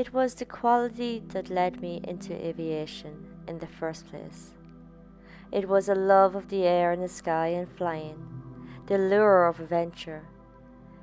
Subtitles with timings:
[0.00, 4.52] It was the quality that led me into aviation in the first place.
[5.52, 8.16] It was a love of the air and the sky and flying,
[8.86, 10.22] the lure of adventure,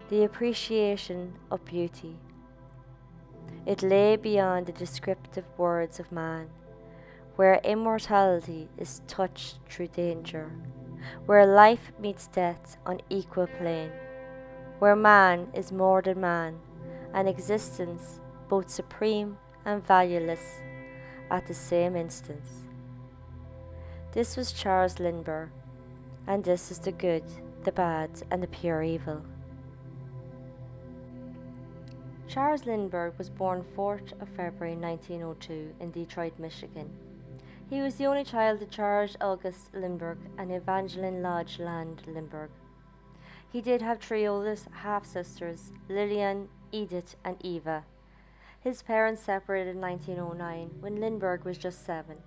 [0.09, 2.17] the appreciation of beauty.
[3.67, 6.49] It lay beyond the descriptive words of man,
[7.35, 10.51] where immortality is touched through danger,
[11.27, 13.91] where life meets death on equal plane,
[14.79, 16.57] where man is more than man,
[17.13, 20.59] and existence both supreme and valueless
[21.29, 22.49] at the same instance.
[24.13, 25.49] This was Charles Lindbergh,
[26.25, 27.23] and this is the good,
[27.63, 29.21] the bad, and the pure evil.
[32.27, 36.89] Charles Lindbergh was born 4th of February 1902 in Detroit, Michigan.
[37.69, 42.51] He was the only child of Charles August Lindbergh and Evangeline Lodge Land Lindbergh.
[43.51, 47.83] He did have three oldest half sisters, Lillian, Edith, and Eva.
[48.67, 52.17] His parents separated in 1909 when Lindbergh was just seven.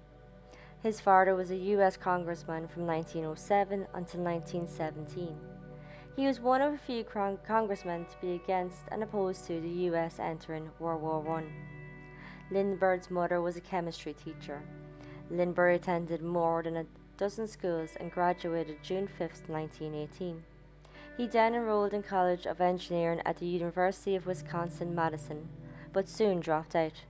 [0.83, 1.99] His father was a U.S.
[1.99, 5.37] congressman from 1907 until 1917.
[6.17, 10.19] He was one of a few congressmen to be against and opposed to the U.S.
[10.19, 11.45] entering World War I.
[12.51, 14.63] Lindbergh's mother was a chemistry teacher.
[15.31, 16.87] Lindbergh attended more than a
[17.19, 20.43] dozen schools and graduated June 5, 1918.
[21.19, 25.47] He then enrolled in College of Engineering at the University of Wisconsin Madison,
[25.93, 27.05] but soon dropped out.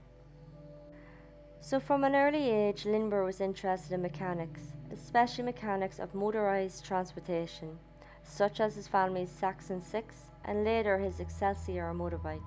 [1.59, 7.77] So, from an early age, Lindbergh was interested in mechanics, especially mechanics of motorized transportation,
[8.23, 12.41] such as his family's Saxon 6 and later his Excelsior motorbike.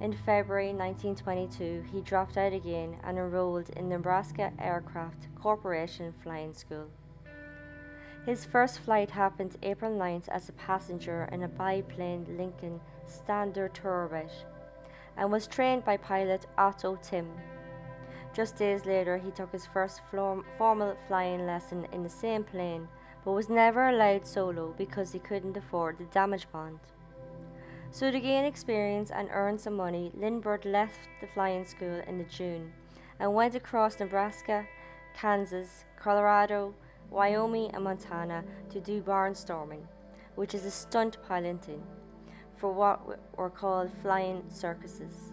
[0.00, 6.88] In February 1922, he dropped out again and enrolled in Nebraska Aircraft Corporation Flying School.
[8.26, 14.30] His first flight happened April 9th as a passenger in a biplane Lincoln Standard Tourabout
[15.18, 17.28] and was trained by pilot Otto Timm.
[18.32, 22.86] Just days later, he took his first formal flying lesson in the same plane,
[23.24, 26.78] but was never allowed solo because he couldn't afford the damage bond.
[27.90, 32.24] So, to gain experience and earn some money, Lindbergh left the flying school in the
[32.24, 32.72] June
[33.18, 34.66] and went across Nebraska,
[35.14, 36.74] Kansas, Colorado,
[37.10, 39.86] Wyoming, and Montana to do barnstorming,
[40.36, 41.82] which is a stunt piloting
[42.58, 45.32] for what were called flying circuses.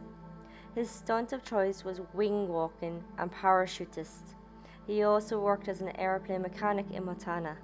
[0.76, 4.36] His stunt of choice was wing walking and parachutist.
[4.86, 7.58] He also worked as an airplane mechanic in Montana.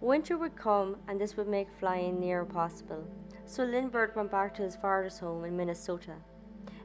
[0.00, 3.06] Winter would come and this would make flying near impossible,
[3.46, 6.14] so Lindbergh went back to his father's home in Minnesota.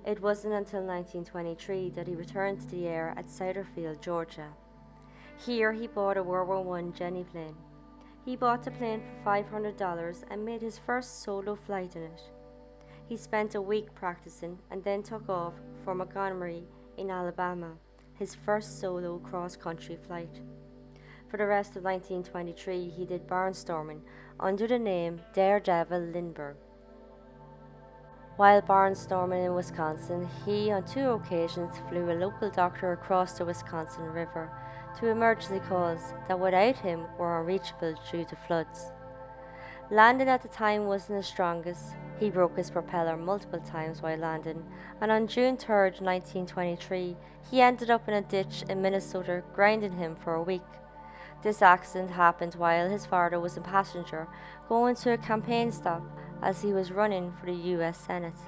[0.05, 4.47] It wasn't until 1923 that he returned to the air at Souther Field, Georgia.
[5.37, 7.55] Here he bought a World War I Jenny plane.
[8.27, 12.21] He bought the plane for $500 and made his first solo flight in it.
[13.07, 15.53] He spent a week practicing and then took off
[15.85, 16.65] for Montgomery
[16.97, 17.77] in Alabama,
[18.15, 20.41] his first solo cross country flight.
[21.29, 24.01] For the rest of 1923, he did barnstorming
[24.41, 26.57] under the name Daredevil Lindbergh.
[28.35, 34.03] While barnstorming in Wisconsin, he on two occasions flew a local doctor across the Wisconsin
[34.03, 34.51] River
[34.99, 38.91] to emergency calls that without him were unreachable due to floods.
[39.89, 41.95] Landing at the time wasn't his strongest.
[42.19, 44.65] He broke his propeller multiple times while landing,
[44.99, 47.15] and on June 3, 1923,
[47.49, 50.63] he ended up in a ditch in Minnesota, grinding him for a week.
[51.43, 54.27] This accident happened while his father was a passenger
[54.67, 56.01] going to a campaign stop
[56.41, 58.39] as he was running for the US Senate.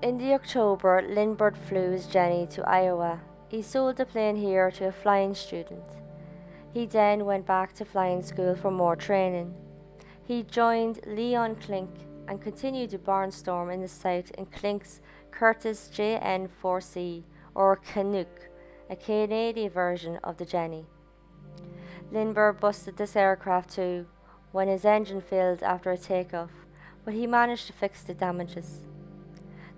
[0.00, 3.20] In the October, Lindbergh flew his Jenny to Iowa
[3.52, 5.84] he sold the plane here to a flying student.
[6.72, 9.54] He then went back to flying school for more training.
[10.24, 11.90] He joined Leon Klink
[12.26, 17.24] and continued to barnstorm in the south in Klink's Curtiss JN4C
[17.54, 18.48] or Canuck,
[18.88, 20.86] a Canadian version of the Jenny.
[22.10, 24.06] Lindbergh busted this aircraft too
[24.52, 26.52] when his engine failed after a takeoff,
[27.04, 28.80] but he managed to fix the damages.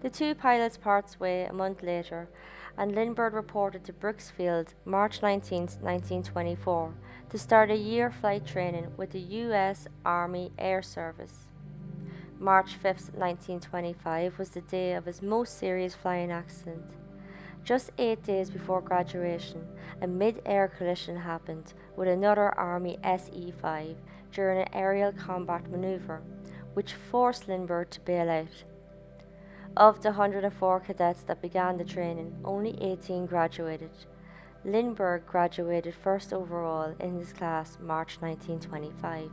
[0.01, 2.29] The two pilots parted ways a month later
[2.77, 6.95] and Lindbergh reported to Brooksfield March 19, 1924,
[7.31, 9.87] to start a year flight training with the U.S.
[10.05, 11.47] Army Air Service.
[12.39, 12.85] March 5,
[13.15, 16.85] 1925 was the day of his most serious flying accident.
[17.63, 19.67] Just eight days before graduation,
[20.03, 23.97] a mid air collision happened with another Army SE 5
[24.33, 26.21] during an aerial combat maneuver,
[26.75, 28.65] which forced Lindbergh to bail out.
[29.77, 33.91] Of the 104 cadets that began the training, only 18 graduated.
[34.65, 39.33] Lindbergh graduated first overall in his class March 1925.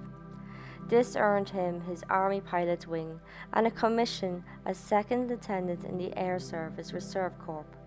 [0.90, 3.20] This earned him his Army Pilot's Wing
[3.54, 7.78] and a commission as Second Lieutenant in the Air Service Reserve Corps.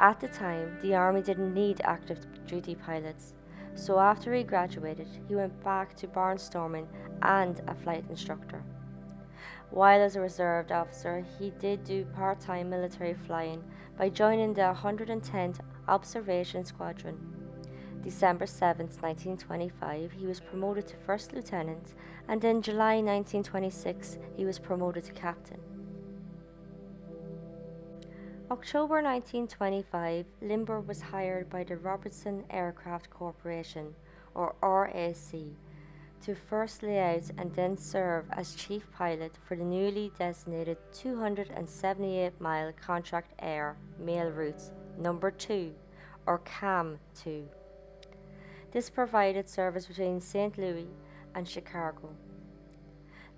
[0.00, 3.34] At the time, the Army didn't need active duty pilots,
[3.76, 6.88] so after he graduated, he went back to barnstorming
[7.22, 8.64] and a flight instructor.
[9.70, 13.62] While as a reserve officer, he did do part time military flying
[13.96, 17.18] by joining the 110th Observation Squadron.
[18.02, 21.94] December 7, 1925, he was promoted to first lieutenant,
[22.26, 25.60] and in July 1926, he was promoted to captain.
[28.50, 33.94] October 1925, Lindbergh was hired by the Robertson Aircraft Corporation,
[34.34, 35.54] or RAC,
[36.22, 42.40] to first lay out and then serve as chief pilot for the newly designated 278
[42.40, 45.72] mile Contract Air Mail Routes Number 2,
[46.26, 47.48] or CAM 2.
[48.72, 50.58] This provided service between St.
[50.58, 50.88] Louis
[51.34, 52.10] and Chicago.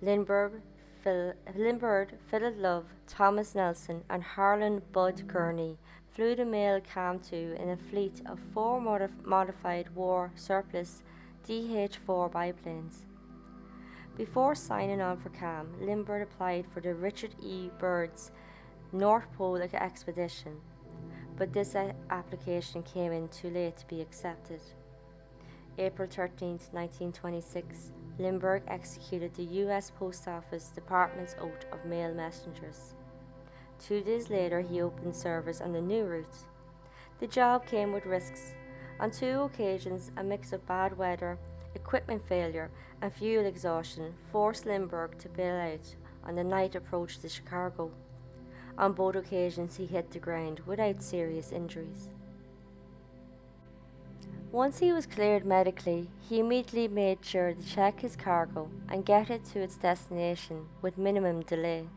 [0.01, 0.61] Lindbergh,
[1.03, 5.79] Phil, Lindbergh, Philip Love, Thomas Nelson, and Harlan Bud Gurney
[6.11, 11.03] flew the mail CAM 2 in a fleet of four modif- modified war surplus
[11.45, 13.05] DH 4 biplanes.
[14.17, 17.71] Before signing on for CAM, Lindbergh applied for the Richard E.
[17.81, 18.31] Byrd's
[18.93, 20.61] North Pole expedition,
[21.37, 21.75] but this
[22.11, 24.61] application came in too late to be accepted.
[25.79, 29.91] April 13, 1926, Lindbergh executed the U.S.
[29.91, 32.95] Post Office Department's oath of mail messengers.
[33.81, 36.47] Two days later, he opened service on the new route.
[37.19, 38.55] The job came with risks
[39.03, 41.37] on two occasions, a mix of bad weather,
[41.75, 42.71] equipment failure,
[43.03, 47.91] and fuel exhaustion forced Lindbergh to bail out on the night approach to Chicago.
[48.79, 52.11] On both occasions, he hit the ground without serious injuries.
[54.53, 59.31] Once he was cleared medically, he immediately made sure to check his cargo and get
[59.31, 61.89] it to its destination with minimum delay.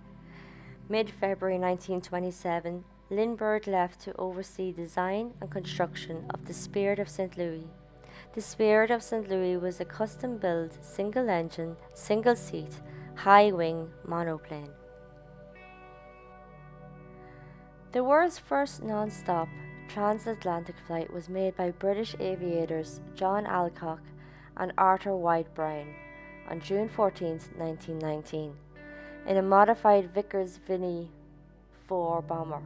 [0.89, 7.37] Mid February 1927, Lindbergh left to oversee design and construction of the Spirit of St.
[7.37, 7.67] Louis.
[8.33, 9.29] The Spirit of St.
[9.29, 12.81] Louis was a custom built, single engine, single seat,
[13.13, 14.71] high wing monoplane.
[17.91, 19.49] The world's first non stop
[19.87, 24.01] transatlantic flight was made by British aviators John Alcock
[24.57, 25.93] and Arthur Whitten Brown
[26.49, 28.55] on June 14, 1919,
[29.27, 31.11] in a modified Vickers Vimy
[31.87, 32.61] 4 bomber.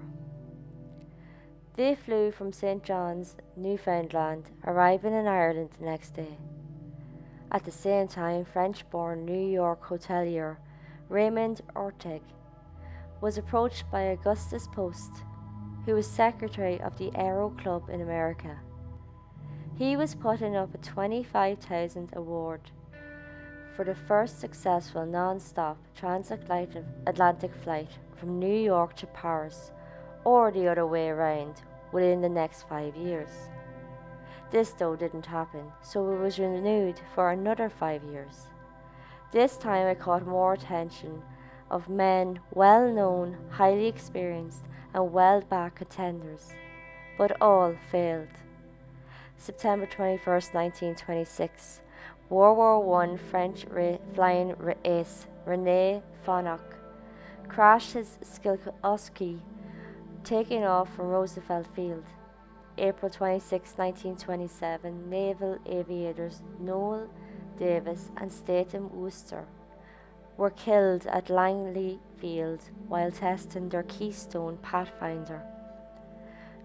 [1.75, 2.83] They flew from St.
[2.83, 6.37] John's, Newfoundland, arriving in Ireland the next day.
[7.51, 10.57] At the same time, French born New York hotelier
[11.07, 12.21] Raymond Orteig
[13.21, 15.23] was approached by Augustus Post,
[15.85, 18.59] who was secretary of the Aero Club in America.
[19.75, 22.71] He was putting up a 25,000 award
[23.75, 29.71] for the first successful non-stop transatlantic flight from New York to Paris
[30.29, 31.55] or the other way around
[31.91, 33.29] within the next five years.
[34.51, 38.45] This, though, didn't happen, so it was renewed for another five years.
[39.31, 41.23] This time it caught more attention
[41.71, 46.53] of men well known, highly experienced, and well back attenders,
[47.17, 48.35] but all failed.
[49.35, 51.81] September 21, 1926,
[52.29, 53.65] World War I French
[54.13, 54.55] flying
[54.85, 56.61] ace Rene Fonck
[57.47, 59.39] crashed his Sikorsky
[60.23, 62.05] taking off from Roosevelt Field.
[62.77, 67.09] April 26, 1927, naval aviators Noel
[67.57, 69.45] Davis and Statham Wooster
[70.37, 75.41] were killed at Langley Field while testing their Keystone Pathfinder.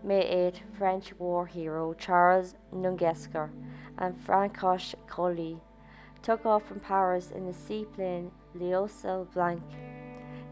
[0.04, 3.50] May 8, French war hero Charles Nungesser
[3.98, 5.58] and Francois Coli
[6.22, 9.62] took off from Paris in the seaplane L'Oiseau Blanc.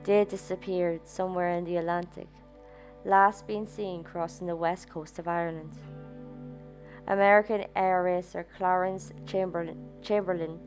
[0.02, 2.28] They disappeared somewhere in the Atlantic
[3.04, 5.72] last been seen crossing the west coast of Ireland.
[7.08, 10.58] American air racer Clarence Chamberlin, Chamberlin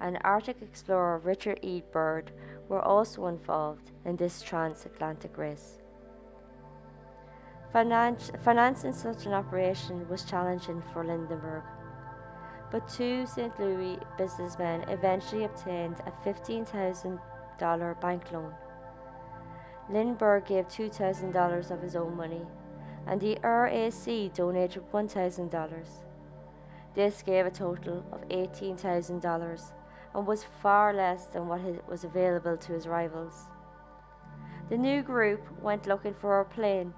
[0.00, 1.82] and Arctic explorer Richard E.
[1.92, 2.30] Byrd
[2.68, 5.78] were also involved in this transatlantic race.
[7.74, 11.64] Finan- financing such an operation was challenging for Lindbergh,
[12.70, 13.58] but two St.
[13.58, 18.54] Louis businessmen eventually obtained a $15,000 bank loan.
[19.90, 22.42] Lindbergh gave $2,000 of his own money,
[23.06, 25.86] and the RAC donated $1,000.
[26.94, 29.72] This gave a total of $18,000
[30.14, 33.48] and was far less than what was available to his rivals.
[34.68, 36.94] The new group went looking for a plane.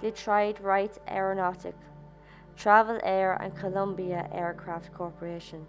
[0.00, 1.74] They tried Wright Aeronautic,
[2.56, 5.66] Travel Air, and Columbia Aircraft Corporation.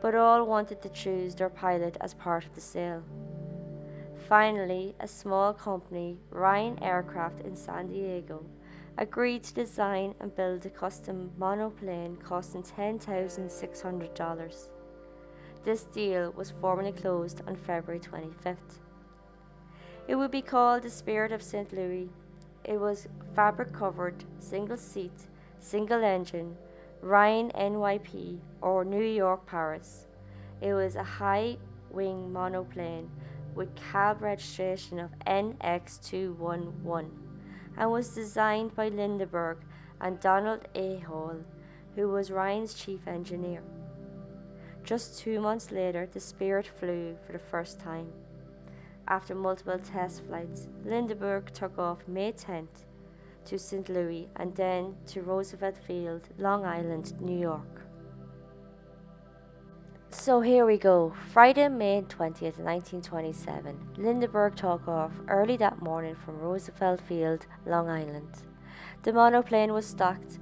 [0.00, 3.02] but all wanted to choose their pilot as part of the sale.
[4.28, 8.44] Finally, a small company, Ryan Aircraft in San Diego,
[8.98, 14.68] agreed to design and build a custom monoplane costing $10,600.
[15.64, 18.82] This deal was formally closed on February 25th.
[20.06, 21.72] It would be called the Spirit of St.
[21.72, 22.10] Louis.
[22.64, 25.26] It was fabric covered, single seat,
[25.58, 26.54] single engine,
[27.00, 30.06] Ryan NYP or New York Paris.
[30.60, 31.56] It was a high
[31.90, 33.08] wing monoplane
[33.58, 37.10] with cab registration of NX211
[37.76, 39.58] and was designed by Lindbergh
[40.00, 41.00] and Donald A.
[41.00, 41.36] Hall,
[41.96, 43.62] who was Ryan's chief engineer.
[44.84, 48.12] Just two months later, the Spirit flew for the first time.
[49.08, 52.84] After multiple test flights, Lindbergh took off May 10th
[53.46, 53.88] to St.
[53.88, 57.77] Louis and then to Roosevelt Field, Long Island, New York.
[60.10, 61.12] So here we go.
[61.32, 63.78] Friday, May 20th, 1927.
[63.98, 68.42] Lindbergh took off early that morning from Roosevelt Field, Long Island.
[69.02, 70.38] The monoplane was stocked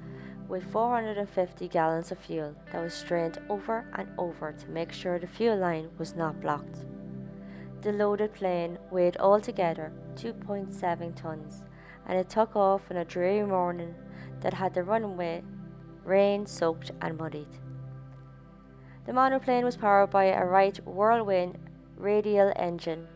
[0.46, 5.26] with 450 gallons of fuel that was strained over and over to make sure the
[5.26, 6.86] fuel line was not blocked.
[7.82, 11.64] The loaded plane weighed altogether 2.7 tons
[12.06, 13.96] and it took off on a dreary morning
[14.40, 15.42] that had the runway
[16.04, 17.58] rain soaked and muddied.
[19.06, 21.58] The monoplane was powered by a Wright Whirlwind
[21.96, 23.06] radial engine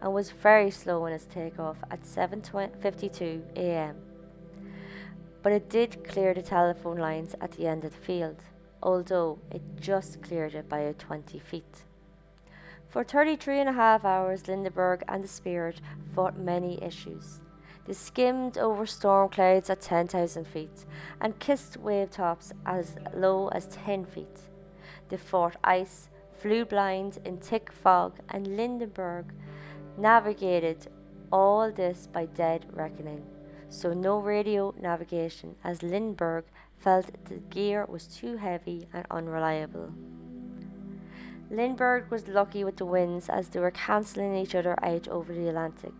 [0.00, 3.96] and was very slow in its takeoff at 7:52 a.m.
[5.42, 8.44] But it did clear the telephone lines at the end of the field,
[8.80, 11.82] although it just cleared it by 20 feet.
[12.88, 15.80] For 33 and a half hours, Lindbergh and the Spirit
[16.14, 17.40] fought many issues.
[17.86, 20.84] They skimmed over storm clouds at 10,000 feet
[21.20, 24.49] and kissed wave tops as low as 10 feet.
[25.10, 29.34] They fought ice, flew blind in thick fog, and Lindbergh
[29.98, 30.86] navigated
[31.32, 33.26] all this by dead reckoning.
[33.68, 36.44] So, no radio navigation, as Lindbergh
[36.78, 39.92] felt the gear was too heavy and unreliable.
[41.50, 45.48] Lindbergh was lucky with the winds as they were cancelling each other out over the
[45.48, 45.92] Atlantic,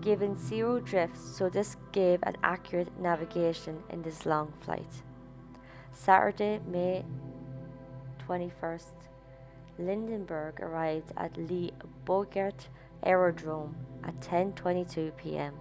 [0.00, 5.02] giving zero drifts, so this gave an accurate navigation in this long flight.
[5.92, 7.04] Saturday, May
[8.28, 8.92] 21st,
[9.78, 11.70] Lindbergh arrived at Le
[12.04, 12.68] Bourget
[13.02, 15.54] Aerodrome at 10:22 p.m.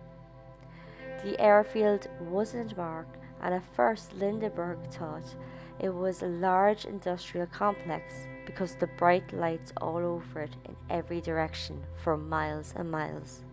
[1.24, 5.36] The airfield wasn't marked, and at first Lindbergh thought
[5.80, 11.22] it was a large industrial complex because the bright lights all over it in every
[11.22, 13.44] direction for miles and miles.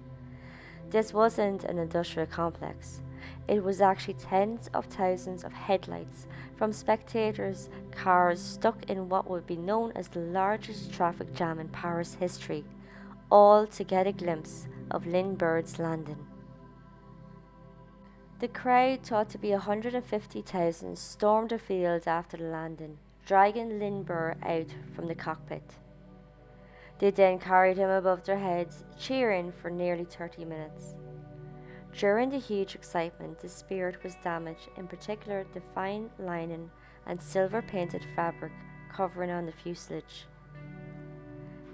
[0.90, 3.00] This wasn't an industrial complex.
[3.47, 6.26] It was actually tens of thousands of headlights
[6.57, 11.69] from spectators' cars stuck in what would be known as the largest traffic jam in
[11.69, 12.64] Paris history,
[13.31, 16.26] all to get a glimpse of Lindbergh's landing.
[18.40, 24.75] The crowd, thought to be 150,000, stormed the field after the landing, dragging Lindbergh out
[24.95, 25.62] from the cockpit.
[26.99, 30.95] They then carried him above their heads, cheering for nearly 30 minutes.
[31.97, 36.71] During the huge excitement, the Spirit was damaged, in particular the fine linen
[37.07, 38.53] and silver painted fabric
[38.93, 40.27] covering on the fuselage.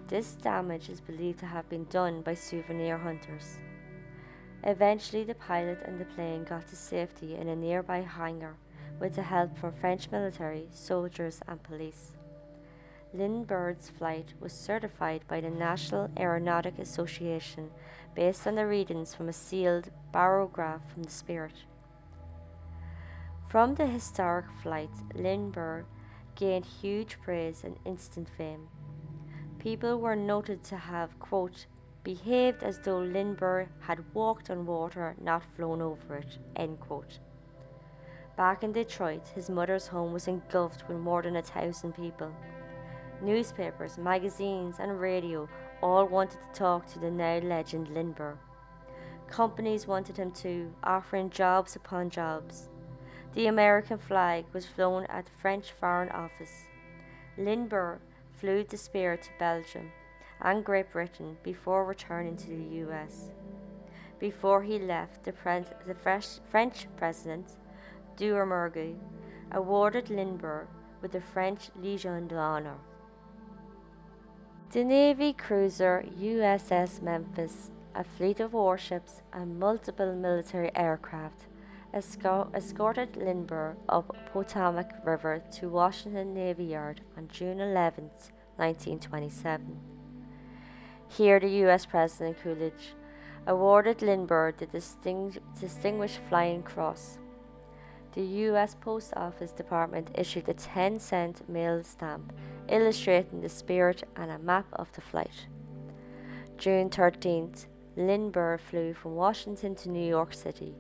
[0.09, 3.59] This damage is believed to have been done by souvenir hunters.
[4.65, 8.57] Eventually, the pilot and the plane got to safety in a nearby hangar
[8.99, 12.12] with the help from French military, soldiers, and police.
[13.15, 17.71] Lindbergh's flight was certified by the National Aeronautic Association
[18.14, 21.64] based on the readings from a sealed barograph from the Spirit.
[23.49, 25.87] From the historic flight, Lindbergh
[26.37, 28.69] gained huge praise and instant fame.
[29.59, 31.67] People were noted to have, quote,
[32.02, 36.38] behaved as though Lindbergh had walked on water, not flown over it.
[36.57, 37.19] End quote.
[38.37, 42.33] Back in Detroit, his mother's home was engulfed with more than a thousand people.
[43.21, 45.47] Newspapers, magazines, and radio
[45.83, 48.39] all wanted to talk to the now legend Lindbergh.
[49.29, 52.69] Companies wanted him too, offering jobs upon jobs.
[53.35, 56.67] The American flag was flown at the French Foreign Office.
[57.39, 58.01] Lindbergh
[58.33, 59.93] flew the Spirit to Belgium
[60.41, 63.31] and Great Britain before returning to the US.
[64.19, 67.57] Before he left, the, pre- the French president,
[68.17, 68.99] Doumergue,
[69.53, 70.69] awarded Lindbergh
[71.01, 72.77] with the French Legion d'Honneur.
[74.73, 81.47] The Navy cruiser USS Memphis, a fleet of warships, and multiple military aircraft
[81.93, 88.11] escorted Lindbergh up Potomac River to Washington Navy Yard on June 11,
[88.59, 89.77] 1927.
[91.09, 92.95] Here, the US President Coolidge
[93.49, 97.19] awarded Lindbergh the Distinguished Flying Cross.
[98.12, 102.33] The US Post Office Department issued a 10 cent mail stamp
[102.69, 105.47] illustrating the spirit and a map of the flight.
[106.59, 110.75] June 13th, Lindbergh flew from Washington to New York City.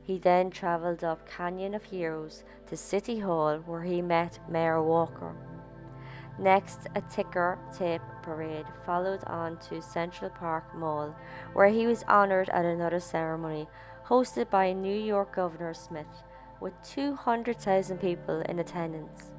[0.00, 5.34] He then traveled up Canyon of Heroes to City Hall where he met Mayor Walker.
[6.38, 11.16] Next, a ticker tape parade followed on to Central Park Mall,
[11.52, 13.66] where he was honored at another ceremony
[14.06, 16.22] hosted by New York Governor Smith,
[16.60, 19.32] with 200,000 people in attendance.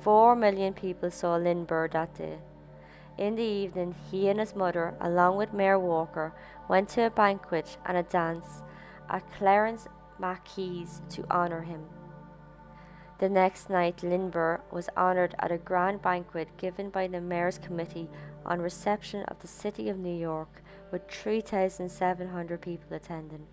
[0.00, 2.38] Four million people saw Lindbergh that day.
[3.16, 6.34] In the evening, he and his mother, along with Mayor Walker,
[6.68, 8.62] went to a banquet and a dance
[9.08, 9.86] at Clarence
[10.18, 11.84] Mackay's to honor him.
[13.18, 18.10] The next night, Lindbergh was honored at a grand banquet given by the Mayor's Committee
[18.44, 23.46] on Reception of the City of New York, with 3,700 people attending.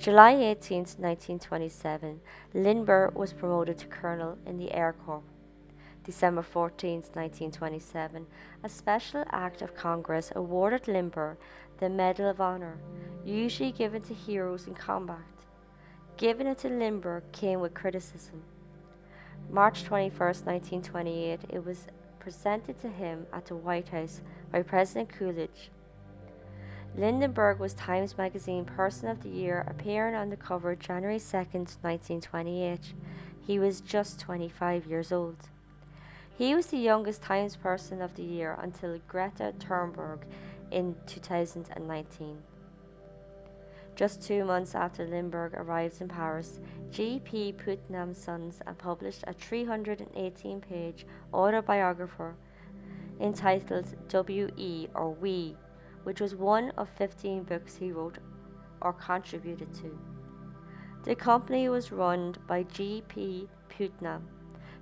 [0.00, 2.22] July 18, 1927,
[2.54, 5.22] Lindbergh was promoted to colonel in the Air Corps.
[6.04, 8.26] December 14, 1927,
[8.64, 11.36] a special act of Congress awarded Lindbergh
[11.80, 12.78] the Medal of Honor,
[13.26, 15.18] usually given to heroes in combat.
[16.16, 18.42] Giving it to Lindbergh came with criticism.
[19.50, 21.88] March 21, 1928, it was
[22.18, 25.70] presented to him at the White House by President Coolidge.
[26.96, 32.94] Lindbergh was Times Magazine Person of the Year, appearing on the cover January 2, 1928.
[33.46, 35.36] He was just 25 years old.
[36.36, 40.20] He was the youngest Times Person of the Year until Greta Thunberg
[40.72, 42.38] in 2019.
[43.94, 46.58] Just two months after Lindbergh arrived in Paris,
[46.90, 47.52] G.P.
[47.52, 52.34] Putnam's Sons published a 318 page autobiography
[53.20, 54.88] entitled W.E.
[54.94, 55.54] or We,
[56.04, 58.18] which was one of 15 books he wrote
[58.80, 59.98] or contributed to.
[61.04, 63.48] The company was run by G.P.
[63.68, 64.28] Putnam,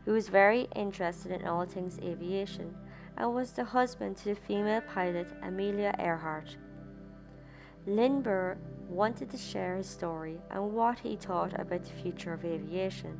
[0.04, 2.76] who was very interested in all things aviation
[3.16, 6.56] and was the husband to the female pilot Amelia Earhart.
[7.86, 13.18] Lindbergh wanted to share his story and what he thought about the future of aviation.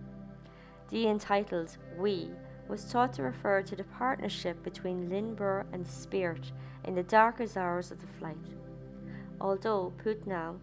[0.91, 2.31] The entitled We
[2.69, 6.53] was thought to refer to the partnership between Lindbergh and Spirit
[6.85, 8.37] in the darkest hours of the flight.
[9.41, 10.61] Although Putnam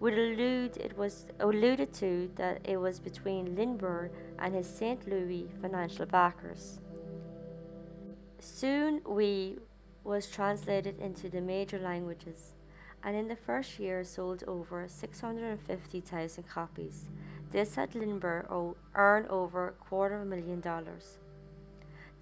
[0.00, 5.06] would allude it was alluded to that it was between Lindbergh and his St.
[5.06, 6.80] Louis financial backers.
[8.38, 9.58] Soon We
[10.02, 12.54] was translated into the major languages
[13.02, 17.04] and in the first year sold over 650,000 copies.
[17.50, 21.19] This had Lindbergh earn over a quarter of a million dollars.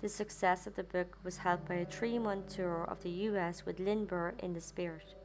[0.00, 3.66] The success of the book was helped by a three month tour of the US
[3.66, 5.16] with Lindbergh in the Spirit.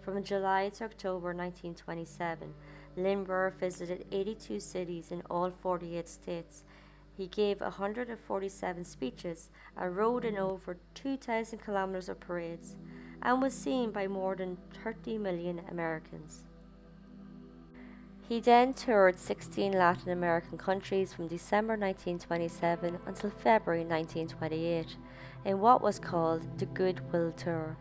[0.00, 2.54] From July to October 1927,
[2.96, 6.64] Lindbergh visited 82 cities in all 48 states.
[7.14, 12.74] He gave 147 speeches and rode in over 2,000 kilometers of parades
[13.20, 16.45] and was seen by more than 30 million Americans.
[18.28, 24.96] He then toured 16 Latin American countries from December 1927 until February 1928
[25.44, 27.76] in what was called the Goodwill Tour.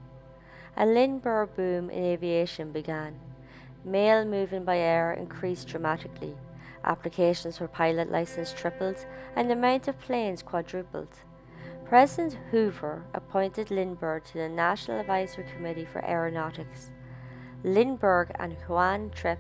[0.77, 3.19] A Lindbergh boom in aviation began.
[3.83, 6.35] Mail moving by air increased dramatically.
[6.83, 9.03] Applications for pilot license tripled
[9.35, 11.21] and the amount of planes quadrupled.
[11.85, 16.91] President Hoover appointed Lindbergh to the National Advisory Committee for Aeronautics.
[17.63, 19.39] Lindbergh and Juan Trippe,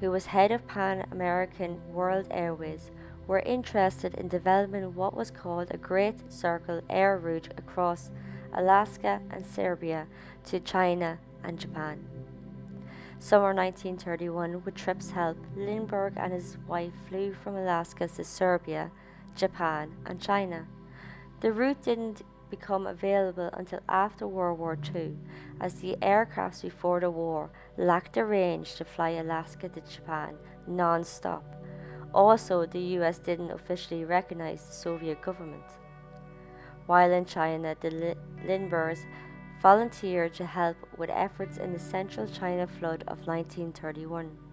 [0.00, 2.90] who was head of Pan American World Airways,
[3.26, 8.10] were interested in developing what was called a Great Circle air route across
[8.52, 10.06] Alaska and Siberia
[10.46, 12.04] to China and Japan.
[13.18, 18.90] Summer 1931, with Trippe's help, Lindbergh and his wife flew from Alaska to Siberia,
[19.36, 20.66] Japan, and China.
[21.40, 25.16] The route didn't become available until after World War II,
[25.60, 30.36] as the aircrafts before the war lacked the range to fly Alaska to Japan
[30.66, 31.44] non stop.
[32.12, 35.64] Also, the US didn't officially recognize the Soviet government.
[36.86, 39.06] While in China, the Lindberghs
[39.62, 44.49] volunteered to help with efforts in the central China flood of 1931.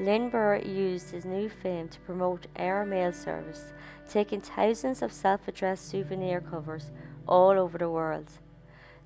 [0.00, 3.72] Lindbergh used his new fame to promote air mail service,
[4.08, 6.90] taking thousands of self addressed souvenir covers
[7.28, 8.30] all over the world.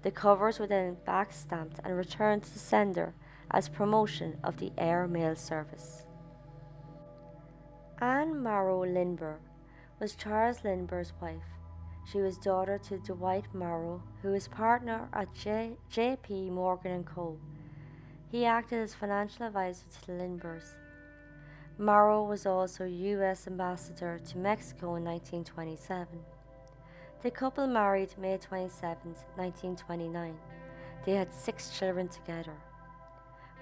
[0.03, 3.13] The covers were then back stamped and returned to the sender
[3.51, 6.05] as promotion of the air mail service.
[8.01, 9.41] Anne Morrow Lindbergh
[9.99, 11.43] was Charles Lindbergh's wife.
[12.11, 16.51] She was daughter to Dwight Morrow, who was partner at J- J.P.
[16.51, 17.39] Morgan & Co.
[18.31, 20.75] He acted as financial advisor to Lindberghs.
[21.79, 23.47] Morrow was also U.S.
[23.47, 26.21] ambassador to Mexico in 1927.
[27.23, 30.37] The couple married May 27, 1929.
[31.07, 32.53] They had six children together.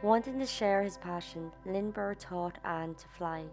[0.03, 3.45] Wanting to share his passion, Lindbergh taught Anne to fly,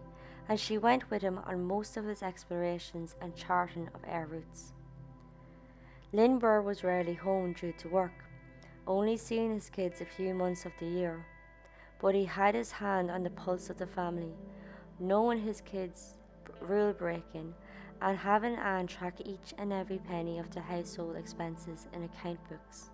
[0.48, 4.72] and she went with him on most of his explorations and charting of air routes.
[6.12, 8.23] Lindbergh was rarely home due to work,
[8.86, 11.24] only seeing his kids a few months of the year,
[12.00, 14.34] but he had his hand on the pulse of the family,
[14.98, 16.14] knowing his kids'
[16.60, 17.54] rule breaking
[18.02, 22.90] and having Anne track each and every penny of the household expenses in account books.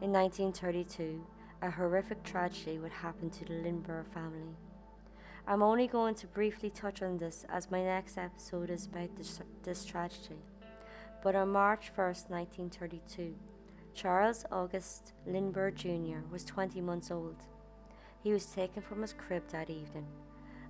[0.00, 1.20] In 1932,
[1.62, 4.54] a horrific tragedy would happen to the Lindbergh family.
[5.46, 9.40] I'm only going to briefly touch on this as my next episode is about this,
[9.64, 10.36] this tragedy.
[11.24, 13.34] But on March 1st, 1932,
[13.98, 16.20] Charles August Lindbergh Jr.
[16.30, 17.34] was 20 months old.
[18.22, 20.06] He was taken from his crib that evening.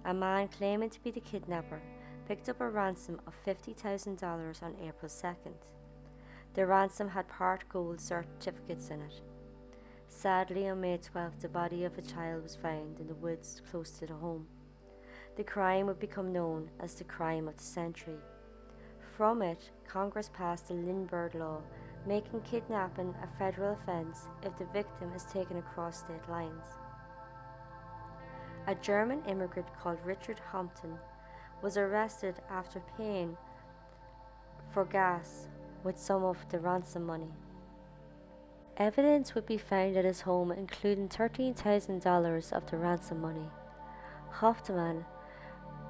[0.07, 1.83] A man claiming to be the kidnapper
[2.27, 5.53] picked up a ransom of $50,000 on April 2nd.
[6.55, 9.21] The ransom had part gold certificates in it.
[10.09, 13.91] Sadly, on May 12th, the body of a child was found in the woods close
[13.99, 14.47] to the home.
[15.37, 18.21] The crime would become known as the crime of the century.
[19.19, 21.61] From it, Congress passed the Lindbergh Law,
[22.09, 26.65] making kidnapping a federal offense if the victim is taken across state lines.
[28.67, 30.99] A German immigrant called Richard Hauptmann
[31.63, 33.37] was arrested after paying
[34.73, 35.49] for gas
[35.85, 37.31] with some of the ransom money.
[38.79, 43.51] Evidence would be found at his home, including $13,000 of the ransom money.
[44.31, 45.05] Hauptmann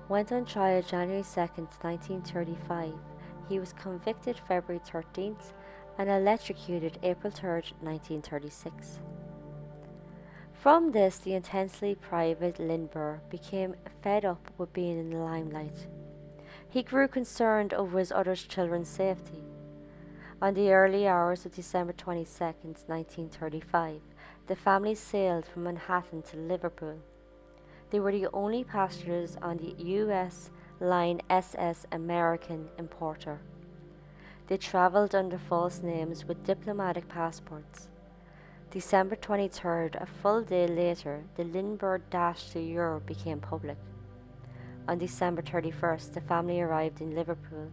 [0.09, 2.95] went on trial January 2, 1935
[3.49, 5.53] he was convicted February 13th
[5.99, 9.01] and electrocuted April 3, 1936.
[10.53, 15.87] From this, the intensely private Lindbergh became fed up with being in the limelight.
[16.69, 19.43] He grew concerned over his other children's safety.
[20.41, 22.25] On the early hours of December 22,
[22.87, 24.01] 1935,
[24.47, 26.99] the family sailed from Manhattan to Liverpool.
[27.91, 33.41] They were the only passengers on the U.S line SS American importer.
[34.49, 37.89] They travelled under false names with diplomatic passports.
[38.71, 43.77] December 23rd, a full day later, the Lindbergh dash to Europe became public.
[44.89, 47.71] On December 31st, the family arrived in Liverpool.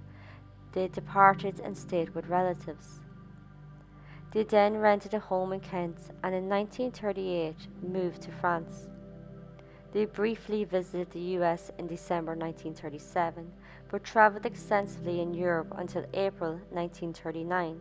[0.74, 3.00] They departed and stayed with relatives.
[4.32, 8.90] They then rented a home in Kent and in 1938 moved to France.
[9.94, 13.50] They briefly visited the US in December 1937,
[13.96, 17.80] but traveled extensively in Europe until April 1939,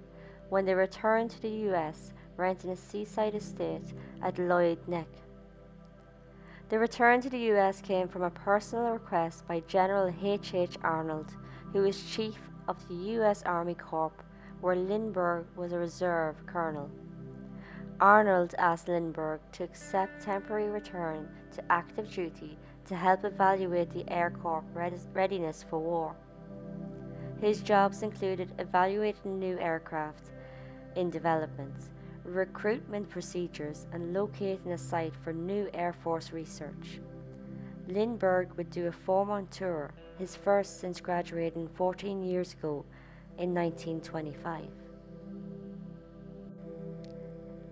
[0.48, 5.09] when they returned to the US, renting a seaside estate at Lloyd Neck.
[6.68, 10.55] The return to the US came from a personal request by General H.
[10.55, 10.79] H.
[10.85, 11.35] Arnold,
[11.72, 14.12] who was chief of the US Army Corps,
[14.61, 16.92] where Lindbergh was a reserve colonel.
[18.00, 24.31] Arnold asked Lindbergh to accept temporary return to active duty to help evaluate the Air
[24.31, 26.14] Corps readiness for war.
[27.40, 30.31] His jobs included evaluating new aircraft
[30.97, 31.75] in development,
[32.25, 37.01] recruitment procedures, and locating a site for new Air Force research.
[37.88, 42.85] Lindbergh would do a four month tour, his first since graduating 14 years ago
[43.38, 44.64] in 1925.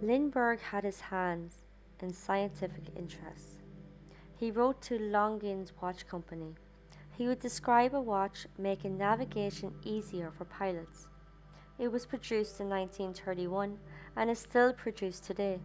[0.02, 1.62] Lindbergh had his hands
[2.00, 3.51] in scientific interests.
[4.42, 6.56] He wrote to Longines Watch Company.
[7.16, 11.06] He would describe a watch making navigation easier for pilots.
[11.78, 13.78] It was produced in 1931
[14.16, 15.60] and is still produced today.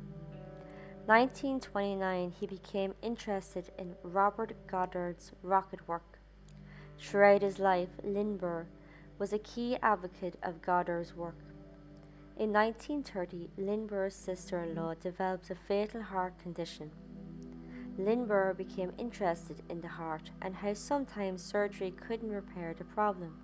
[1.07, 6.19] 1929 he became interested in Robert Goddard's rocket work.
[6.99, 8.67] Throughout his life, Lindbergh
[9.17, 11.39] was a key advocate of Goddard's work.
[12.37, 16.91] In 1930, Lindbergh's sister in law developed a fatal heart condition.
[17.97, 23.37] Lindbergh became interested in the heart and how sometimes surgery couldn't repair the problem.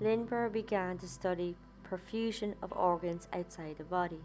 [0.00, 1.56] Lindbergh began to study
[1.88, 4.20] perfusion of organs outside the body.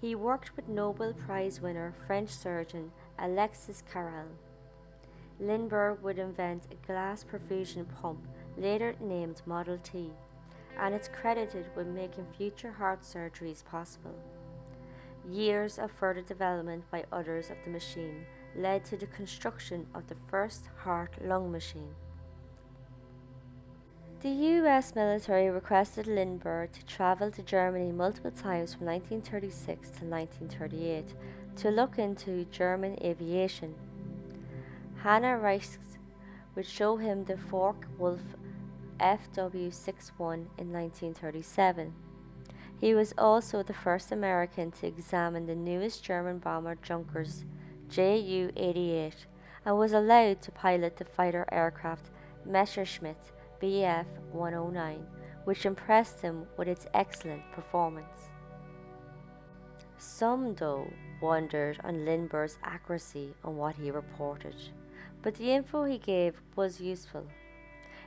[0.00, 4.28] He worked with Nobel Prize winner French surgeon Alexis Carrel.
[5.40, 10.10] Lindbergh would invent a glass perfusion pump, later named Model T
[10.78, 14.14] and it's credited with making future heart surgeries possible.
[15.28, 20.16] Years of further development by others of the machine led to the construction of the
[20.28, 21.94] first heart lung machine.
[24.20, 31.14] The US military requested Lindbergh to travel to Germany multiple times from 1936 to 1938
[31.56, 33.74] to look into German aviation.
[35.02, 35.78] Hanna Reitsch
[36.54, 38.20] would show him the Focke-Wulf
[39.00, 41.92] FW-61 in 1937.
[42.82, 47.44] He was also the first American to examine the newest German bomber Junkers
[47.88, 49.14] Ju-88
[49.64, 52.10] and was allowed to pilot the fighter aircraft
[52.44, 53.30] Messerschmitt
[53.62, 55.06] Bf 109,
[55.44, 58.30] which impressed him with its excellent performance.
[59.96, 64.56] Some, though, wondered on Lindbergh's accuracy on what he reported,
[65.22, 67.28] but the info he gave was useful.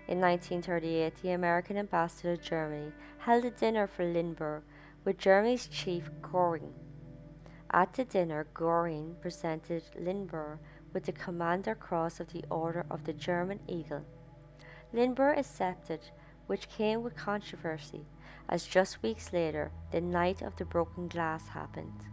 [0.08, 4.62] In 1938, the American ambassador to Germany held a dinner for Lindbergh
[5.04, 6.74] with Germany's chief Göring.
[7.72, 10.60] At the dinner, Göring presented Lindbergh
[10.94, 14.06] with the Commander Cross of the Order of the German Eagle.
[14.94, 16.02] Lindbergh accepted,
[16.46, 18.06] which came with controversy,
[18.48, 22.06] as just weeks later the night of the broken glass happened.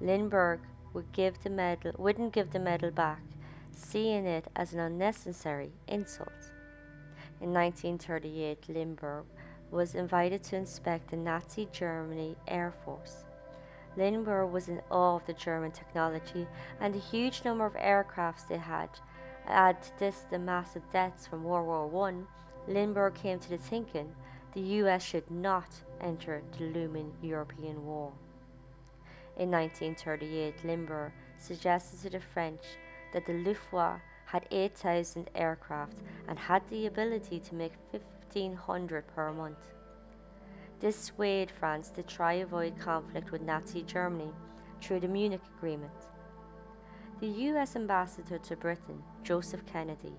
[0.00, 0.62] Lindbergh
[0.94, 3.22] would give the medal, wouldn't give the medal back,
[3.70, 6.52] seeing it as an unnecessary insult.
[7.40, 9.24] In 1938, Lindbergh
[9.70, 13.24] was invited to inspect the Nazi Germany Air Force.
[13.96, 16.46] Lindbergh was in awe of the German technology
[16.80, 18.90] and the huge number of aircrafts they had.
[19.46, 24.14] Add to this the massive debts from World War I, Lindbergh came to the thinking
[24.52, 25.68] the US should not
[26.00, 28.12] enter the looming European war.
[29.38, 32.60] In 1938, Lindbergh suggested to the French
[33.12, 39.58] that the Luftwaffe had 8,000 aircraft and had the ability to make 1,500 per month.
[40.78, 44.30] This swayed France to try to avoid conflict with Nazi Germany
[44.80, 45.90] through the Munich Agreement.
[47.18, 50.14] The US ambassador to Britain, Joseph Kennedy,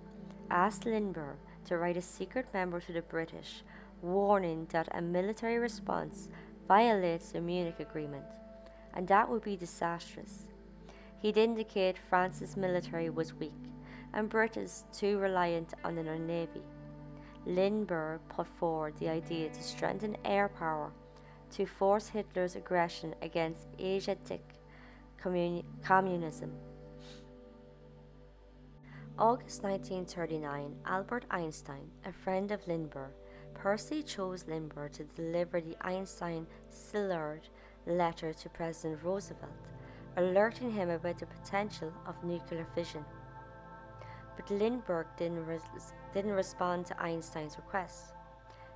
[0.49, 3.63] asked Lindbergh to write a secret memo to the British
[4.01, 6.27] warning that a military response
[6.67, 8.25] violates the Munich Agreement,
[8.93, 10.47] and that would be disastrous.
[11.19, 13.53] He'd indicate France's military was weak
[14.13, 16.63] and Britain's too reliant on their navy.
[17.45, 20.91] Lindbergh put forward the idea to strengthen air power
[21.51, 24.41] to force Hitler's aggression against Asiatic
[25.17, 26.51] commun- communism.
[29.17, 33.13] August 1939, Albert Einstein, a friend of Lindbergh,
[33.53, 37.41] personally chose Lindbergh to deliver the Einstein Szilard
[37.85, 39.51] letter to President Roosevelt,
[40.17, 43.03] alerting him about the potential of nuclear fission
[44.41, 48.13] but Lindbergh didn't, res- didn't respond to Einstein's request.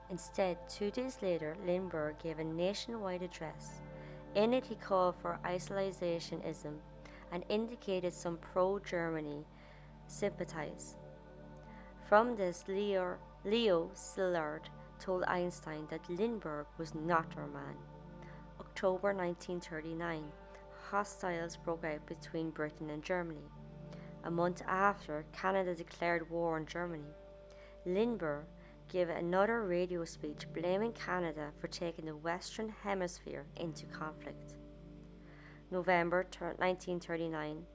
[0.10, 3.82] Instead, two days later, Lindbergh gave a nationwide address.
[4.36, 6.76] In it, he called for isolationism
[7.32, 9.46] and indicated some pro Germany
[10.08, 10.98] sympathies.
[12.08, 14.66] From this, Leo, Leo Szilard
[15.00, 17.76] told Einstein that Lindbergh was not our man.
[18.60, 20.24] October 1939,
[20.92, 23.50] hostiles broke out between Britain and Germany.
[24.26, 27.14] A month after, Canada declared war on Germany.
[27.86, 28.46] Lindbergh
[28.92, 34.56] gave another radio speech blaming Canada for taking the Western Hemisphere into conflict.
[35.70, 37.66] November 1939,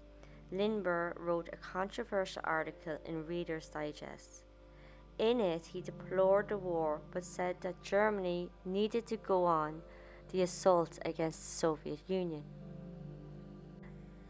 [0.50, 4.42] Lindbergh wrote a controversial article in Reader's Digest.
[5.18, 9.82] In it, he deplored the war but said that Germany needed to go on
[10.32, 12.42] the assault against the Soviet Union.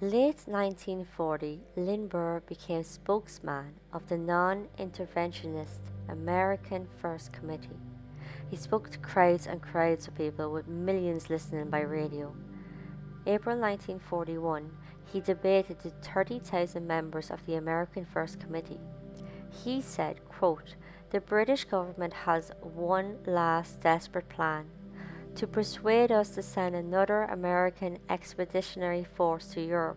[0.02, 7.76] Late 1940, Lindbergh became spokesman of the non interventionist American First Committee.
[8.48, 12.34] He spoke to crowds and crowds of people with millions listening by radio.
[13.26, 14.70] April 1941,
[15.12, 18.80] he debated the 30,000 members of the American First Committee.
[19.50, 20.76] He said, quote,
[21.10, 24.70] The British government has one last desperate plan
[25.40, 29.96] to persuade us to send another American expeditionary force to Europe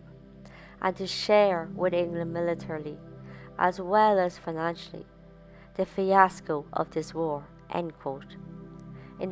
[0.82, 2.98] and to share with England militarily
[3.60, 5.06] as well as financially
[5.76, 7.46] the fiasco of this war.
[7.76, 7.92] In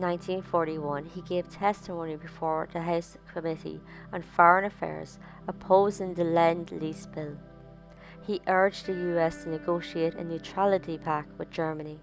[0.01, 3.79] 1941, he gave testimony before the House Committee
[4.11, 7.37] on Foreign Affairs opposing the Lend Lease Bill.
[8.27, 12.01] He urged the US to negotiate a neutrality pact with Germany.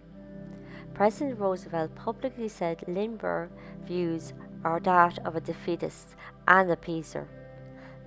[0.99, 3.53] President Roosevelt publicly said Lindbergh's
[3.85, 4.33] views
[4.65, 6.17] are that of a defeatist
[6.49, 7.29] and a peacer.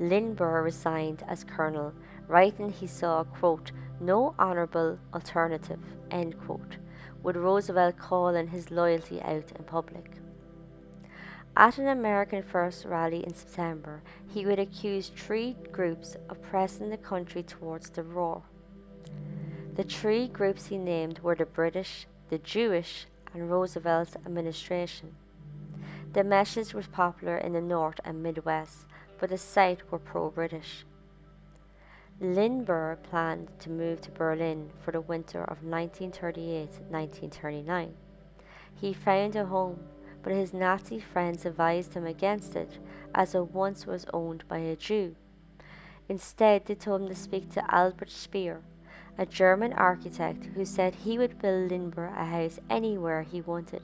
[0.01, 1.93] Lindbergh resigned as colonel,
[2.27, 5.79] writing he saw, quote, no honourable alternative,
[6.11, 6.75] end quote,
[7.23, 10.17] with Roosevelt calling his loyalty out in public.
[11.55, 16.97] At an American First rally in September, he would accuse three groups of pressing the
[16.97, 18.43] country towards the war.
[19.75, 25.15] The three groups he named were the British, the Jewish and Roosevelt's administration.
[26.13, 28.87] The message was popular in the North and Midwest,
[29.19, 30.85] but the South were pro British.
[32.21, 37.95] Lindbergh planned to move to Berlin for the winter of 1938 1939.
[38.73, 39.81] He found a home,
[40.23, 42.79] but his Nazi friends advised him against it
[43.13, 45.17] as it once was owned by a Jew.
[46.07, 48.61] Instead, they told him to speak to Albert Speer,
[49.21, 53.83] a German architect who said he would build Lindbergh a house anywhere he wanted.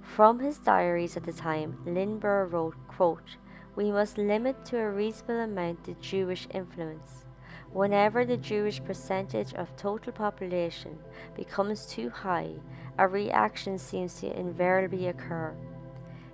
[0.00, 3.36] From his diaries at the time, Lindbergh wrote, quote,
[3.74, 7.24] We must limit to a reasonable amount the Jewish influence.
[7.72, 11.00] Whenever the Jewish percentage of total population
[11.34, 12.52] becomes too high,
[12.98, 15.52] a reaction seems to invariably occur.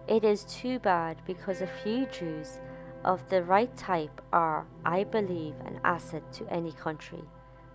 [0.06, 2.60] It is too bad because a few Jews
[3.02, 7.24] of the right type are, I believe, an asset to any country.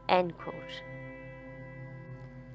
[0.09, 0.81] End quote.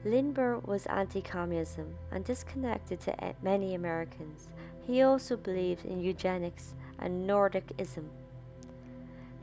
[0.05, 4.49] Lindbergh was anti communism and disconnected to many Americans.
[4.87, 8.09] He also believed in eugenics and Nordicism.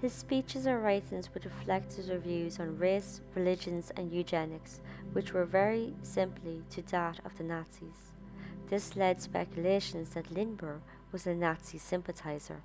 [0.01, 4.79] His speeches and writings would reflect his views on race, religions, and eugenics,
[5.13, 8.13] which were very simply to that of the Nazis.
[8.69, 12.61] This led speculations that Lindbergh was a Nazi sympathizer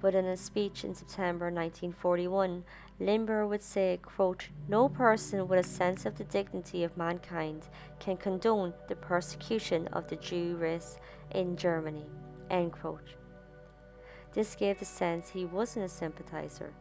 [0.00, 2.64] but in a speech in September 1941,
[3.00, 7.66] Lindbergh would say, quote, No person with a sense of the dignity of mankind
[7.98, 10.98] can condone the persecution of the Jew race
[11.32, 12.06] in Germany.
[12.50, 13.14] End quote.
[14.34, 16.72] This gave the sense he wasn't a sympathizer,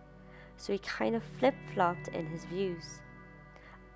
[0.57, 2.99] so he kind of flip flopped in his views.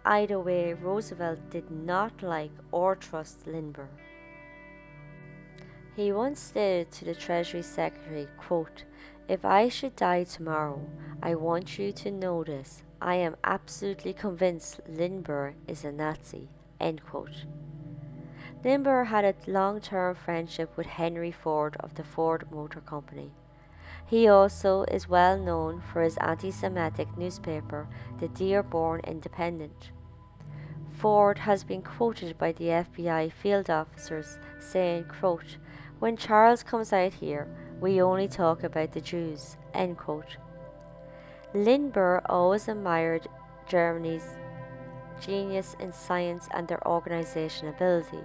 [0.04, 3.90] Either way, Roosevelt did not like or trust Lindbergh.
[5.96, 8.86] He once stated to the Treasury Secretary, quote,
[9.32, 10.86] if I should die tomorrow,
[11.24, 12.84] I want you to this.
[13.02, 16.50] I am absolutely convinced Lindbergh is a Nazi.
[16.82, 17.46] End quote.
[18.62, 23.32] Lindbergh had a long term friendship with Henry Ford of the Ford Motor Company.
[24.06, 27.88] He also is well known for his anti Semitic newspaper,
[28.20, 29.92] the Dearborn Independent.
[30.92, 35.56] Ford has been quoted by the FBI field officers saying, quote,
[36.00, 37.48] When Charles comes out here,
[37.82, 39.58] we only talk about the Jews.
[39.74, 40.38] End quote.
[41.54, 43.28] Lindbergh always admired
[43.68, 44.36] Germany's
[45.20, 48.24] genius in science and their organization ability.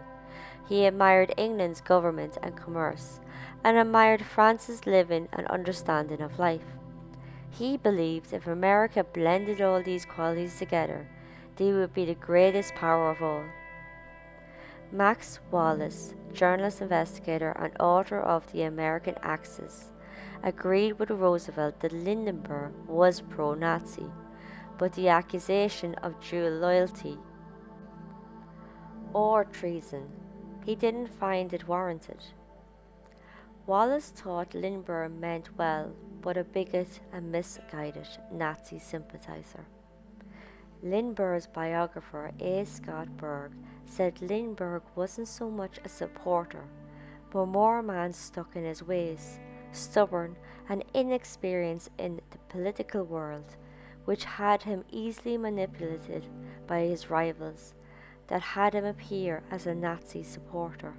[0.69, 3.21] He admired England's government and commerce,
[3.64, 6.77] and admired France's living and understanding of life.
[7.51, 11.09] He believed if America blended all these qualities together,
[11.57, 13.45] they would be the greatest power of all.
[14.92, 19.92] Max Wallace, journalist, investigator, and author of The American Axis,
[20.42, 24.11] agreed with Roosevelt that Lindbergh was pro Nazi,
[24.79, 27.18] but the accusation of dual loyalty
[29.12, 30.09] or treason,
[30.64, 32.22] he didn't find it warranted.
[33.66, 39.66] Wallace thought Lindbergh meant well, but a bigot and misguided Nazi sympathizer.
[40.83, 42.64] Lindbergh's biographer A.
[42.64, 43.53] Scott Berg
[43.87, 46.64] said Lindbergh wasn't so much a supporter,
[47.31, 49.38] but more a man stuck in his ways,
[49.72, 50.37] stubborn
[50.68, 53.57] and inexperienced in the political world,
[54.05, 56.27] which had him easily manipulated
[56.66, 57.75] by his rivals,
[58.27, 60.94] that had him appear as a Nazi supporter.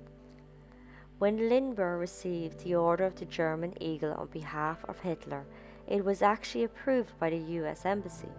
[1.19, 5.45] When Lindbergh received the Order of the German Eagle on behalf of Hitler,
[5.87, 8.29] it was actually approved by the US Embassy.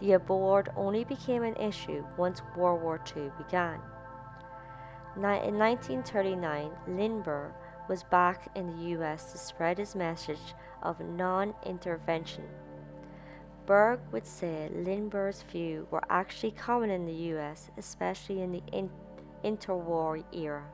[0.00, 3.80] The award only became an issue once World War II began.
[5.16, 7.54] In 1939, Lindbergh
[7.88, 12.44] was back in the US to spread his message of non intervention.
[13.64, 18.90] Berg would say Lindbergh's views were actually common in the US, especially in the in-
[19.42, 20.64] interwar era.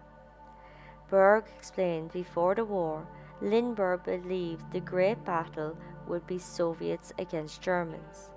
[1.08, 3.06] Berg explained before the war,
[3.40, 5.76] Lindbergh believed the great battle
[6.08, 8.31] would be Soviets against Germans.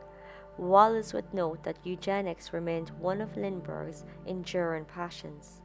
[0.57, 5.61] Wallace would note that eugenics remained one of Lindbergh's enduring passions.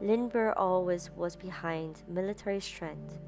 [0.00, 3.18] Lindbergh always was behind military strength.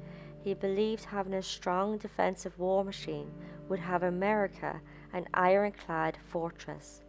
[0.43, 3.29] He believed having a strong defensive war machine
[3.67, 7.01] would have America an ironclad fortress.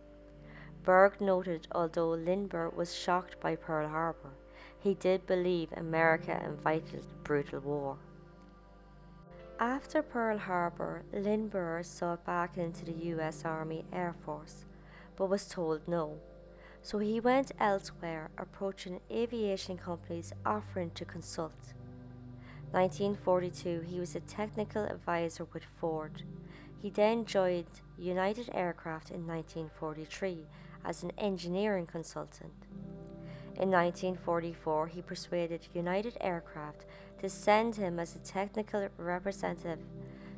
[0.82, 4.32] Berg noted although Lindbergh was shocked by Pearl Harbor,
[4.80, 7.96] he did believe America invited brutal war.
[9.60, 14.64] After Pearl Harbor, Lindbergh sought back into the US Army Air Force,
[15.16, 16.18] but was told no.
[16.82, 21.74] So he went elsewhere, approaching aviation companies offering to consult.
[22.72, 26.22] 1942, he was a technical advisor with Ford.
[26.80, 30.46] He then joined United Aircraft in 1943
[30.84, 32.66] as an engineering consultant.
[33.60, 36.86] In 1944, he persuaded United Aircraft
[37.20, 39.78] to send him as a technical representative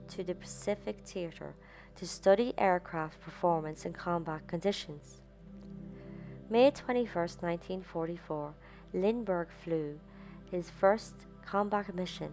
[0.08, 1.54] to the Pacific Theatre
[1.96, 5.22] to study aircraft performance in combat conditions.
[6.50, 8.54] May 21, 1944,
[8.92, 9.98] Lindbergh flew
[10.50, 11.14] his first
[11.46, 12.32] combat mission.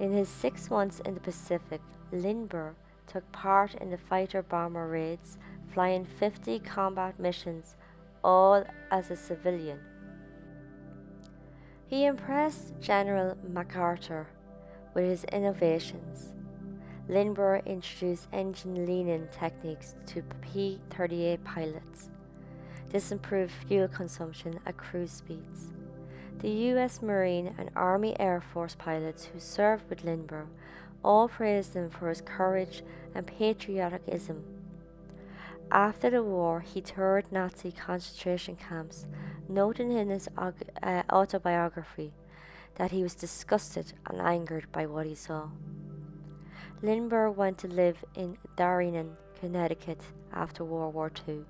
[0.00, 2.74] In his six months in the Pacific, Lindbergh
[3.06, 5.38] took part in the fighter bomber raids,
[5.72, 7.76] flying 50 combat missions,
[8.22, 9.78] all as a civilian.
[11.86, 14.26] He impressed General MacArthur
[14.94, 16.32] with his innovations.
[17.08, 22.10] Lindbergh introduced engine lean-in techniques to P 38 pilots.
[22.90, 25.72] This improved fuel consumption at cruise speeds.
[26.38, 27.02] The U.S.
[27.02, 30.48] Marine and Army Air Force pilots who served with Lindbergh
[31.04, 32.82] all praised him for his courage
[33.14, 34.44] and patriotism.
[35.72, 39.06] After the war, he toured Nazi concentration camps,
[39.48, 40.52] noting in his uh,
[41.10, 42.12] autobiography
[42.74, 45.48] that he was disgusted and angered by what he saw.
[46.82, 51.46] Lindbergh went to live in Darien, Connecticut after World War II.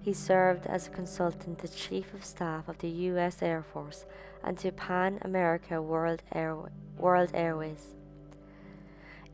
[0.00, 3.42] He served as a consultant to Chief of Staff of the U.S.
[3.42, 4.06] Air Force
[4.42, 7.97] and to Pan America World, Air- World Airways.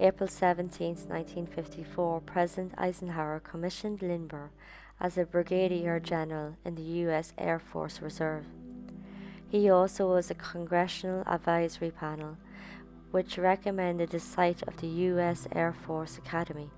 [0.00, 4.50] April 17, 1954, President Eisenhower commissioned Lindbergh
[5.00, 7.32] as a brigadier general in the U.S.
[7.38, 8.44] Air Force Reserve.
[9.48, 12.36] He also was a congressional advisory panel
[13.12, 15.46] which recommended the site of the U.S.
[15.52, 16.70] Air Force Academy.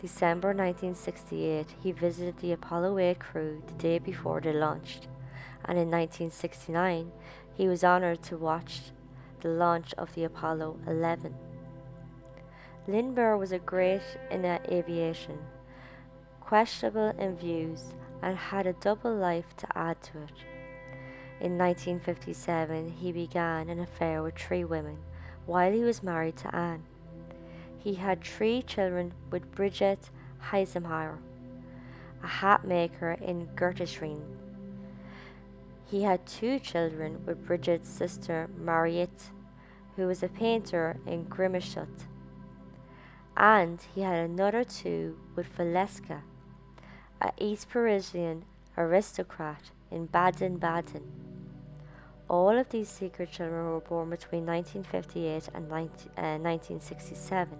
[0.00, 5.08] December 1968, he visited the Apollo 8 crew the day before they launched,
[5.66, 7.12] and in 1969,
[7.52, 8.80] he was honored to watch
[9.40, 11.34] the launch of the Apollo 11.
[12.86, 15.38] Lindbergh was a great in aviation,
[16.40, 20.32] questionable in views, and had a double life to add to it.
[21.40, 24.98] In 1957, he began an affair with three women
[25.46, 26.84] while he was married to Anne.
[27.78, 30.10] He had three children with Bridget
[30.50, 31.18] Heisenheimer,
[32.22, 34.22] a hat maker in Gertesheim.
[35.86, 39.30] He had two children with Bridget's sister Mariette,
[39.96, 42.08] who was a painter in Grimmerstadt.
[43.36, 46.22] And he had another two with Valeska,
[47.20, 48.44] a East Prussian
[48.78, 51.02] aristocrat in Baden Baden.
[52.28, 57.58] All of these secret children were born between 1958 and 19, uh, 1967.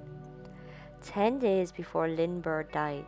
[1.02, 3.04] Ten days before Lindbergh died,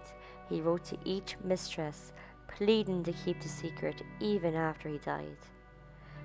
[0.48, 2.12] he wrote to each mistress,
[2.48, 5.38] pleading to keep the secret even after he died.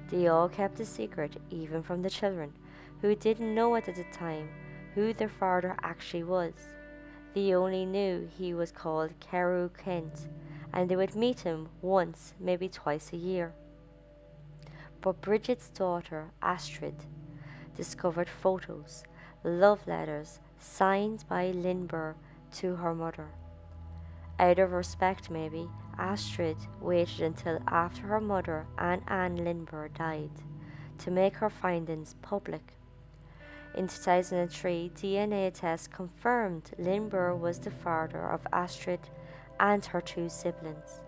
[0.09, 2.51] They all kept the secret, even from the children,
[3.01, 4.49] who didn't know it at the time
[4.95, 6.53] who their father actually was.
[7.33, 10.27] They only knew he was called Careu Kent,
[10.73, 13.53] and they would meet him once, maybe twice a year.
[15.01, 17.05] But Bridget's daughter, Astrid,
[17.75, 19.03] discovered photos,
[19.43, 22.15] love letters signed by Lindbergh
[22.53, 23.29] to her mother.
[24.39, 30.31] Out of respect, maybe, Astrid waited until after her mother and Anne Lindbergh died
[30.99, 32.73] to make her findings public.
[33.73, 38.99] In 2003, DNA tests confirmed Lindbergh was the father of Astrid
[39.59, 40.99] and her two siblings.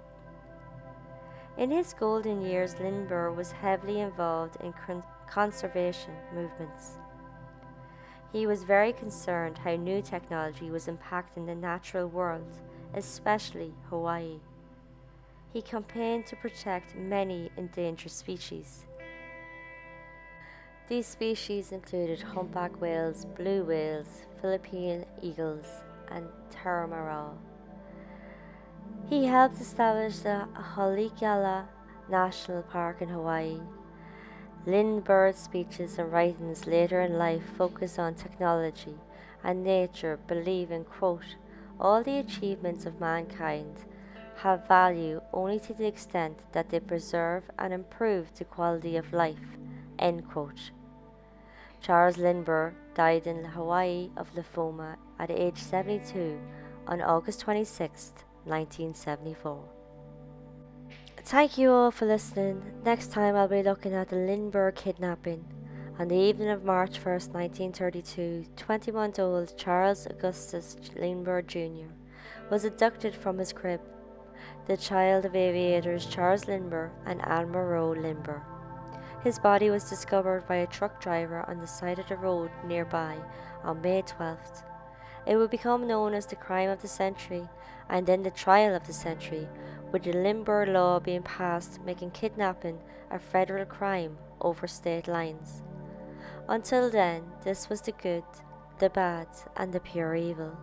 [1.58, 6.98] In his golden years, Lindbergh was heavily involved in con- conservation movements.
[8.32, 12.58] He was very concerned how new technology was impacting the natural world,
[12.96, 14.40] especially Hawaii.
[15.52, 18.86] He campaigned to protect many endangered species.
[20.90, 25.66] These species included humpback whales, blue whales, Philippine eagles,
[26.12, 27.38] and Taramarau.
[29.10, 31.68] He helped establish the Haleakala
[32.10, 33.62] National Park in Hawaii.
[34.66, 38.96] Lindbergh's speeches and writings later in life focus on technology
[39.44, 41.36] and nature, believing, quote,
[41.80, 43.86] all the achievements of mankind
[44.38, 49.58] have value only to the extent that they preserve and improve the quality of life,
[50.04, 50.72] end quote.
[51.82, 56.40] Charles Lindbergh died in Hawaii of lymphoma at age 72
[56.86, 58.14] on August 26,
[58.46, 59.64] 1974.
[61.26, 62.62] Thank you all for listening.
[62.84, 65.46] Next time I'll be looking at the Lindbergh kidnapping.
[65.98, 71.94] On the evening of March 1, 1932, 21 month old Charles Augustus Lindbergh Jr.
[72.50, 73.80] was abducted from his crib,
[74.68, 78.53] the child of aviators Charles Lindbergh and Anne Morrow Lindbergh.
[79.24, 83.18] His body was discovered by a truck driver on the side of the road nearby
[83.64, 84.64] on May 12th.
[85.26, 87.48] It would become known as the crime of the century
[87.90, 89.48] and then the trial of the century,
[89.94, 95.62] with the Lindbergh law being passed making kidnapping a federal crime over state lines.
[96.50, 98.26] Until then, this was the good,
[98.80, 100.58] the bad, and the pure evil.